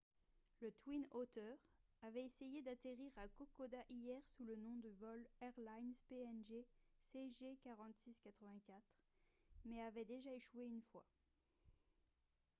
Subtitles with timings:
[0.61, 1.59] le twin otter
[2.01, 6.65] avait essayé d'atterrir à kokoda hier sous le nom de vol airlines png
[7.13, 8.81] cg4684
[9.65, 11.05] mais avait déjà échoué une fois